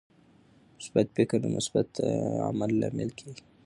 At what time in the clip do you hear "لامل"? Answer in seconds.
2.81-3.09